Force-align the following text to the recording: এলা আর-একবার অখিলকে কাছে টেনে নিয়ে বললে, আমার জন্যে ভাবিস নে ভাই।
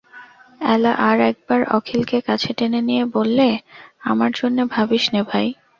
এলা 0.65 0.91
আর-একবার 1.01 1.61
অখিলকে 1.77 2.17
কাছে 2.21 2.49
টেনে 2.53 2.81
নিয়ে 2.81 3.03
বললে, 3.15 3.47
আমার 4.03 4.31
জন্যে 4.35 4.63
ভাবিস 4.73 5.03
নে 5.13 5.21
ভাই। 5.23 5.47